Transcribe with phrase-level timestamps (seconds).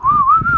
[0.00, 0.44] Woo!